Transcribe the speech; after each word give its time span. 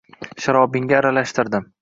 Sharobingga 0.45 0.97
aralashtirdim 1.01 1.71